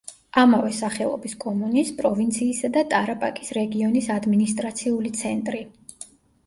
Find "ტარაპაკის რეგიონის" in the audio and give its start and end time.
2.95-4.11